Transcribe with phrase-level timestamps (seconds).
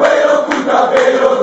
[0.00, 1.42] Cuidado,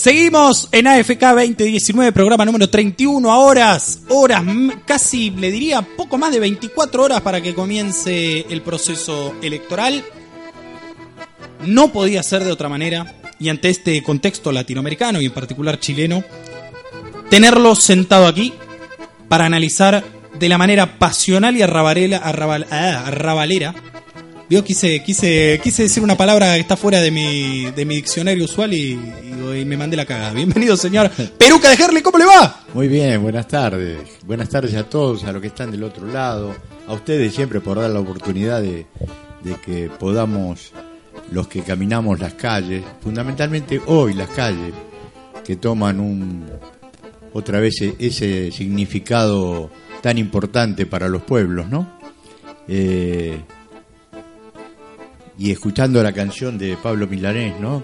[0.00, 4.42] Seguimos en AFK 2019, programa número 31 a horas, horas,
[4.86, 10.02] casi le diría poco más de 24 horas para que comience el proceso electoral.
[11.66, 16.24] No podía ser de otra manera, y ante este contexto latinoamericano y en particular chileno,
[17.28, 18.54] tenerlo sentado aquí
[19.28, 20.02] para analizar
[20.38, 23.74] de la manera pasional y arrabalera, ah, arrabalera
[24.50, 28.44] yo quise, quise, quise decir una palabra que está fuera de mi, de mi diccionario
[28.44, 28.98] usual y,
[29.64, 30.32] me mandé la cagada.
[30.32, 32.64] Bienvenido, señor Peruca de Gerli, ¿cómo le va?
[32.74, 33.98] Muy bien, buenas tardes.
[34.24, 36.52] Buenas tardes a todos, a los que están del otro lado,
[36.88, 38.86] a ustedes siempre por dar la oportunidad de,
[39.64, 40.72] que podamos,
[41.30, 44.72] los que caminamos las calles, fundamentalmente hoy las calles,
[45.44, 46.46] que toman un
[47.32, 49.70] otra vez ese significado
[50.00, 52.00] tan importante para los pueblos, ¿no?
[52.66, 53.38] Eh,
[55.40, 57.82] y escuchando la canción de Pablo Milanés, ¿no?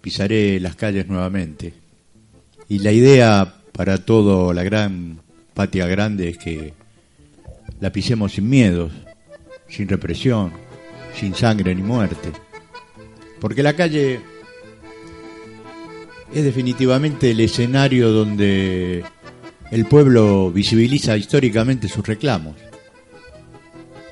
[0.00, 1.74] Pisaré las calles nuevamente.
[2.68, 5.18] Y la idea para toda la gran
[5.54, 6.72] patria grande es que
[7.80, 8.92] la pisemos sin miedos,
[9.68, 10.52] sin represión,
[11.16, 12.30] sin sangre ni muerte.
[13.40, 14.20] Porque la calle
[16.32, 19.04] es definitivamente el escenario donde
[19.72, 22.54] el pueblo visibiliza históricamente sus reclamos.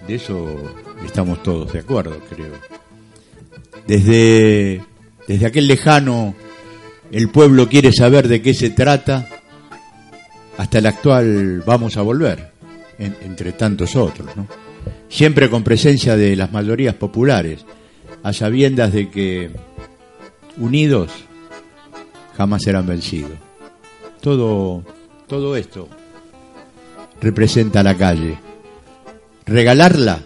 [0.07, 0.57] De eso
[1.05, 2.53] estamos todos de acuerdo, creo.
[3.87, 4.83] Desde,
[5.27, 6.35] desde aquel lejano,
[7.11, 9.29] el pueblo quiere saber de qué se trata,
[10.57, 12.53] hasta el actual vamos a volver,
[12.99, 14.29] entre tantos otros,
[15.09, 17.65] Siempre con presencia de las mayorías populares,
[18.23, 19.51] a sabiendas de que
[20.57, 21.11] unidos
[22.37, 23.39] jamás serán vencidos.
[24.21, 24.83] Todo,
[25.29, 25.89] todo esto
[27.21, 28.39] representa la calle.
[29.47, 30.23] Regalarla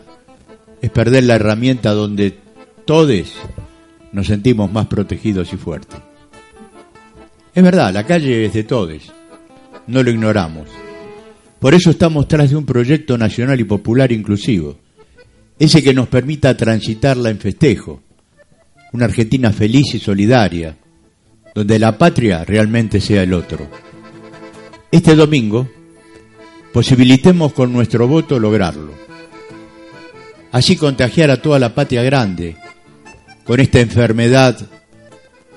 [0.80, 2.38] es perder la herramienta donde
[2.84, 3.34] todos
[4.12, 5.98] nos sentimos más protegidos y fuertes.
[7.54, 9.12] Es verdad, la calle es de todos,
[9.86, 10.68] no lo ignoramos.
[11.58, 14.78] Por eso estamos tras de un proyecto nacional y popular inclusivo,
[15.58, 18.00] ese que nos permita transitarla en festejo,
[18.92, 20.76] una Argentina feliz y solidaria,
[21.54, 23.66] donde la patria realmente sea el otro.
[24.92, 25.68] Este domingo,
[26.72, 29.08] posibilitemos con nuestro voto lograrlo
[30.52, 32.56] así contagiar a toda la patria grande
[33.44, 34.58] con esta enfermedad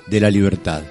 [0.08, 0.82] de la libertad,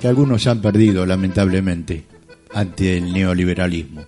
[0.00, 2.04] que algunos han perdido lamentablemente
[2.52, 4.04] ante el neoliberalismo.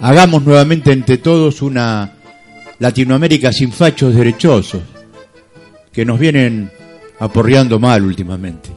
[0.00, 2.14] Hagamos nuevamente entre todos una
[2.78, 4.82] Latinoamérica sin fachos derechosos,
[5.92, 6.70] que nos vienen
[7.20, 8.70] aporreando mal últimamente.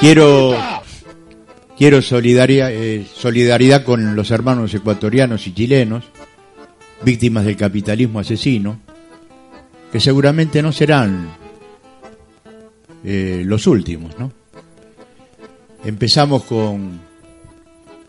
[0.00, 0.54] Quiero,
[1.76, 6.04] quiero eh, solidaridad con los hermanos ecuatorianos y chilenos,
[7.02, 8.80] víctimas del capitalismo asesino,
[9.92, 11.28] que seguramente no serán
[13.04, 14.32] eh, los últimos, ¿no?
[15.84, 17.00] Empezamos con,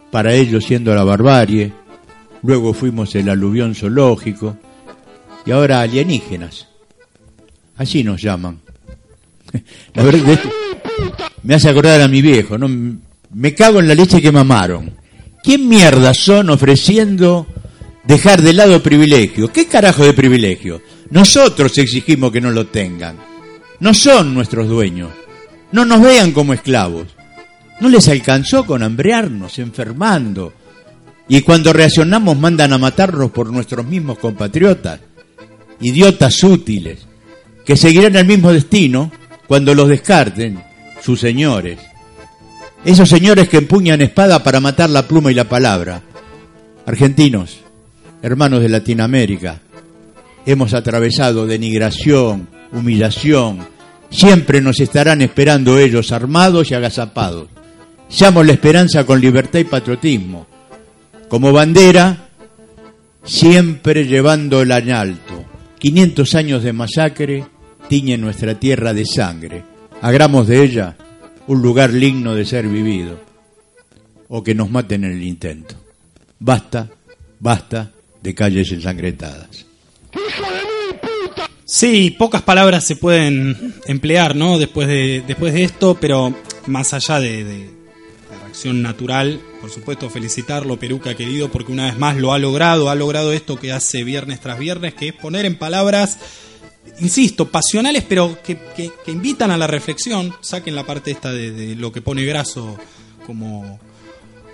[0.09, 1.73] para ellos siendo la barbarie,
[2.41, 4.57] luego fuimos el aluvión zoológico
[5.45, 6.67] y ahora alienígenas.
[7.75, 8.61] Así nos llaman.
[9.93, 10.39] La verdad,
[11.43, 12.69] me hace acordar a mi viejo, ¿no?
[13.33, 14.93] Me cago en la leche que mamaron.
[15.43, 17.47] ¿Quién mierda son ofreciendo
[18.07, 19.51] dejar de lado privilegio.
[19.51, 20.81] ¿Qué carajo de privilegio?
[21.09, 23.17] Nosotros exigimos que no lo tengan.
[23.79, 25.11] No son nuestros dueños.
[25.71, 27.07] No nos vean como esclavos.
[27.81, 30.53] No les alcanzó con hambrearnos, enfermando.
[31.27, 34.99] Y cuando reaccionamos mandan a matarnos por nuestros mismos compatriotas.
[35.81, 37.05] Idiotas útiles,
[37.65, 39.11] que seguirán el mismo destino
[39.45, 40.63] cuando los descarten
[41.01, 41.79] sus señores.
[42.85, 46.03] Esos señores que empuñan espada para matar la pluma y la palabra.
[46.85, 47.61] Argentinos,
[48.21, 49.59] hermanos de Latinoamérica,
[50.45, 53.67] hemos atravesado denigración, humillación.
[54.11, 57.47] Siempre nos estarán esperando ellos armados y agazapados.
[58.07, 60.45] Seamos la esperanza con libertad y patriotismo.
[61.27, 62.29] Como bandera,
[63.23, 65.43] siempre llevándola en alto.
[65.79, 67.45] 500 años de masacre
[67.89, 69.63] tiñen nuestra tierra de sangre.
[70.03, 70.95] Hagamos de ella
[71.47, 73.19] un lugar digno de ser vivido.
[74.27, 75.75] O que nos maten en el intento.
[76.39, 76.89] Basta,
[77.39, 79.65] basta de calles ensangrentadas.
[81.63, 84.57] Sí, pocas palabras se pueden emplear, ¿no?
[84.59, 86.33] Después de, después de esto, pero
[86.67, 87.69] más allá de, de
[88.31, 92.89] la reacción natural, por supuesto, felicitarlo, Peruca querido, porque una vez más lo ha logrado,
[92.89, 96.19] ha logrado esto que hace viernes tras viernes, que es poner en palabras,
[96.99, 100.33] insisto, pasionales, pero que, que- que invitan a la reflexión.
[100.41, 102.77] Saquen la parte esta de, de lo que pone Graso
[103.25, 103.79] como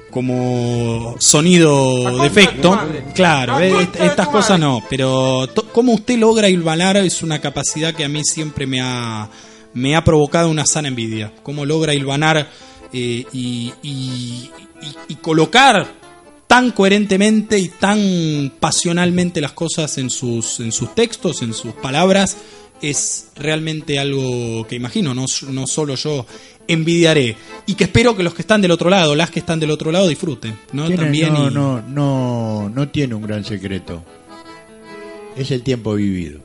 [0.10, 2.78] como sonido de efecto.
[3.16, 8.04] Claro, eh, est- estas cosas no, pero cómo usted logra hilvanar es una capacidad que
[8.04, 9.30] a mí siempre me ha,
[9.74, 11.32] me ha provocado una sana envidia.
[11.44, 12.50] Cómo logra hilvanar
[12.92, 14.50] eh, y, y-
[14.82, 15.88] y- y colocar
[16.52, 22.36] tan coherentemente y tan pasionalmente las cosas en sus, en sus textos, en sus palabras,
[22.82, 26.26] es realmente algo que imagino, no, no solo yo
[26.68, 27.38] envidiaré.
[27.68, 29.94] Y que espero que los que están del otro lado, las que están del otro
[29.94, 30.58] lado, disfruten.
[30.74, 30.88] ¿no?
[30.88, 34.04] Tiene- También no, y- no, no, no tiene un gran secreto.
[35.38, 36.42] Es el tiempo vivido.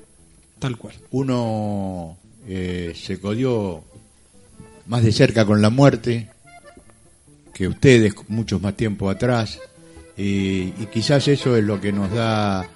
[0.60, 0.94] Tal cual.
[1.10, 2.16] Uno
[2.46, 3.82] eh, se codió
[4.86, 6.28] más de cerca con la muerte
[7.52, 9.58] que ustedes, muchos más tiempo atrás.
[10.16, 12.66] Eh, y quizás eso es lo que nos da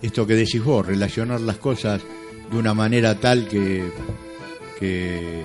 [0.00, 2.02] esto que decís vos, relacionar las cosas
[2.50, 3.90] de una manera tal que,
[4.78, 5.42] que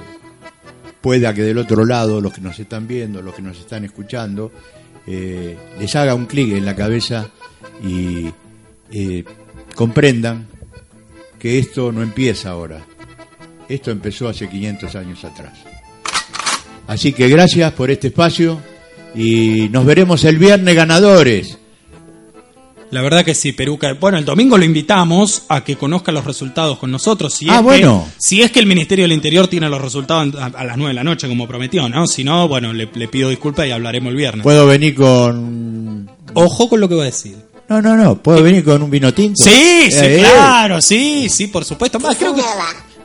[1.02, 4.52] pueda que del otro lado, los que nos están viendo, los que nos están escuchando,
[5.08, 7.30] eh, les haga un clic en la cabeza
[7.84, 8.30] y
[8.92, 9.24] eh,
[9.76, 10.48] comprendan
[11.40, 12.86] que esto no empieza ahora.
[13.68, 15.58] Esto empezó hace 500 años atrás.
[16.88, 18.60] Así que gracias por este espacio
[19.16, 21.58] y nos veremos el viernes ganadores.
[22.92, 23.94] La verdad que sí, Peruca.
[23.94, 27.32] Bueno, el domingo lo invitamos a que conozca los resultados con nosotros.
[27.36, 28.04] Si Ah, es bueno.
[28.08, 30.90] Que, si es que el Ministerio del Interior tiene los resultados a, a las 9
[30.90, 32.08] de la noche, como prometió, ¿no?
[32.08, 34.42] Si no, bueno, le, le pido disculpas y hablaremos el viernes.
[34.44, 36.10] ¿Puedo venir con...
[36.34, 37.38] Ojo con lo que voy a decir.
[37.68, 38.16] No, no, no.
[38.16, 39.44] ¿Puedo venir con un vino tinto?
[39.44, 40.20] Sí, sí, Eh, eh.
[40.22, 42.00] claro, sí, sí, por supuesto.
[42.00, 42.42] Más, creo que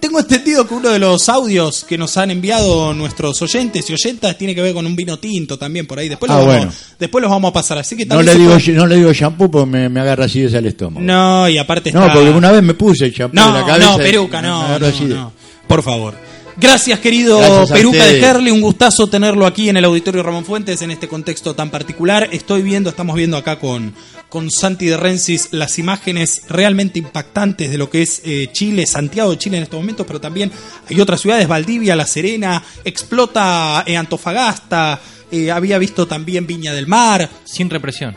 [0.07, 4.37] tengo entendido que uno de los audios que nos han enviado nuestros oyentes y oyentas
[4.37, 6.11] tiene que ver con un vino tinto también por ahí.
[6.11, 7.79] Después, Ah, lo, vamos, después los vamos a pasar.
[7.79, 10.43] Así que No le, digo, puede- no le digo shampoo porque me, me agarra así
[10.43, 11.01] el estómago.
[11.05, 12.13] No, y aparte No, está...
[12.13, 13.91] porque una vez me puse el shampoo No, en la cabeza.
[13.93, 15.33] no, Peruca, no, no, no.
[15.67, 16.15] Por favor.
[16.57, 18.21] Gracias, querido Gracias a Peruca de.
[18.21, 18.51] Herli.
[18.51, 22.29] Un gustazo tenerlo aquí en el Auditorio Ramón Fuentes en este contexto tan particular.
[22.33, 23.95] Estoy viendo, estamos viendo acá con,
[24.29, 29.33] con Santi de Rensis las imágenes realmente impactantes de lo que es eh, Chile, Santiago
[29.33, 30.53] de Chile en estos momentos, pero también
[30.89, 36.87] hay otras ciudades, Valdivia, La Serena, explota eh, Antofagasta, eh, había visto también Viña del
[36.87, 37.29] Mar.
[37.45, 38.17] Sin represión.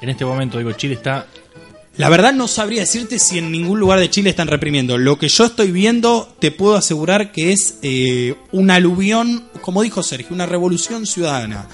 [0.00, 1.26] En este momento, digo, Chile está
[1.96, 4.98] La verdad no sabría decirte si en ningún lugar de Chile están reprimiendo.
[4.98, 10.02] Lo que yo estoy viendo, te puedo asegurar que es eh, una aluvión, como dijo
[10.02, 11.68] Sergio, una revolución ciudadana.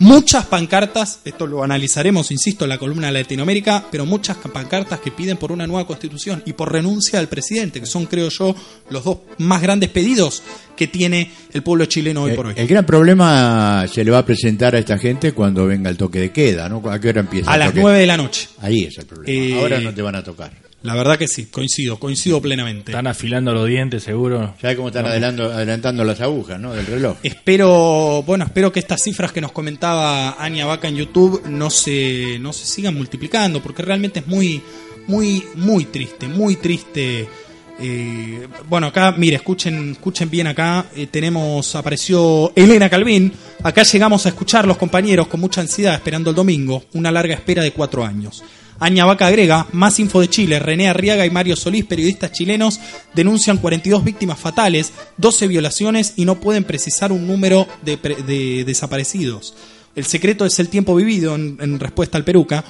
[0.00, 5.12] Muchas pancartas, esto lo analizaremos, insisto, en la columna de Latinoamérica, pero muchas pancartas que
[5.12, 8.54] piden por una nueva constitución y por renuncia al presidente, que son, creo yo,
[8.90, 10.42] los dos más grandes pedidos
[10.76, 12.54] que tiene el pueblo chileno hoy por hoy.
[12.56, 15.96] El, el gran problema se le va a presentar a esta gente cuando venga el
[15.96, 16.82] toque de queda, ¿no?
[16.90, 17.50] ¿A qué hora empieza?
[17.50, 17.74] A el las?
[17.74, 18.48] 9 de la noche.
[18.60, 19.32] Ahí es el problema.
[19.32, 20.63] Eh, Ahora no te van a tocar.
[20.84, 22.92] La verdad que sí, coincido, coincido plenamente.
[22.92, 24.54] están afilando los dientes, seguro.
[24.60, 26.72] ¿Sabes cómo están adelando- adelantando las agujas, ¿no?
[26.74, 27.16] Del reloj.
[27.22, 32.38] Espero, bueno, espero que estas cifras que nos comentaba Ania Vaca en YouTube no se,
[32.38, 34.60] no se sigan multiplicando, porque realmente es muy,
[35.06, 37.26] muy, muy triste, muy triste.
[37.80, 40.84] Eh, bueno, acá, mire, escuchen, escuchen bien acá.
[40.94, 43.32] eh, tenemos, apareció Elena Calvin.
[43.62, 46.84] Acá llegamos a escuchar los compañeros con mucha ansiedad esperando el domingo.
[46.92, 48.44] Una larga espera de cuatro años.
[48.80, 50.58] Aña Vaca agrega, más info de Chile.
[50.58, 52.80] René Arriaga y Mario Solís, periodistas chilenos,
[53.14, 59.54] denuncian 42 víctimas fatales, 12 violaciones y no pueden precisar un número de, de desaparecidos.
[59.94, 62.64] El secreto es el tiempo vivido, en, en respuesta al Peruca.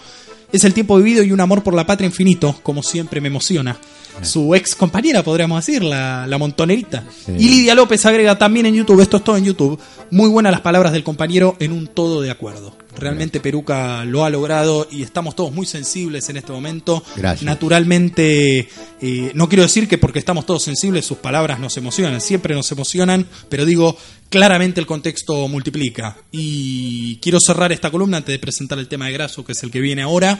[0.52, 3.76] Es el tiempo vivido y un amor por la patria infinito, como siempre me emociona.
[4.22, 7.02] Su ex compañera, podríamos decir, la, la montonerita.
[7.26, 9.80] Y Lidia López agrega también en YouTube, esto es todo en YouTube,
[10.12, 12.76] muy buenas las palabras del compañero en un todo de acuerdo.
[12.98, 17.02] Realmente Peruca lo ha logrado y estamos todos muy sensibles en este momento.
[17.16, 17.44] Gracias.
[17.44, 18.68] Naturalmente,
[19.00, 22.70] eh, no quiero decir que porque estamos todos sensibles sus palabras nos emocionan, siempre nos
[22.72, 23.96] emocionan, pero digo,
[24.28, 26.16] claramente el contexto multiplica.
[26.30, 29.70] Y quiero cerrar esta columna antes de presentar el tema de Graso, que es el
[29.70, 30.38] que viene ahora.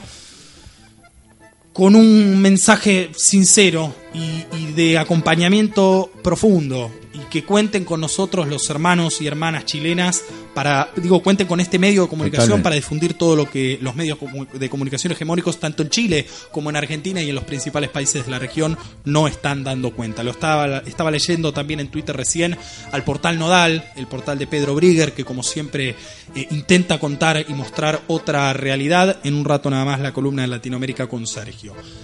[1.73, 8.69] con un mensaje sincero y, y de acompañamiento profundo y que cuenten con nosotros los
[8.69, 12.63] hermanos y hermanas chilenas para digo cuenten con este medio de comunicación Totalmente.
[12.63, 14.17] para difundir todo lo que los medios
[14.53, 18.31] de comunicación hegemónicos tanto en Chile como en Argentina y en los principales países de
[18.31, 20.23] la región no están dando cuenta.
[20.23, 22.57] Lo estaba estaba leyendo también en Twitter recién
[22.91, 25.95] al portal Nodal, el portal de Pedro Brigger que como siempre
[26.35, 29.19] eh, intenta contar y mostrar otra realidad.
[29.23, 31.73] En un rato nada más la columna de Latinoamérica con Sergio.